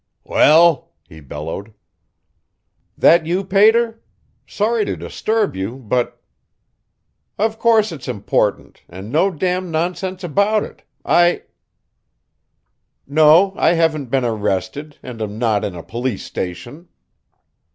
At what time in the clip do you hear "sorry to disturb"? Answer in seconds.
4.47-5.55